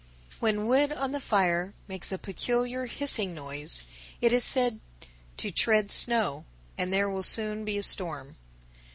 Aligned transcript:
_1055. 0.39 0.41
When 0.41 0.67
wood 0.67 0.91
on 0.99 1.11
the 1.11 1.19
fire 1.19 1.73
makes 1.87 2.11
a 2.11 2.17
peculiar 2.17 2.87
hissing 2.87 3.35
noise, 3.35 3.83
it 4.19 4.33
is 4.33 4.43
said 4.43 4.79
"to 5.37 5.51
tread 5.51 5.91
snow," 5.91 6.45
and 6.75 6.91
there 6.91 7.07
will 7.07 7.21
soon 7.21 7.63
be 7.65 7.77
a 7.77 7.83
storm. 7.83 8.35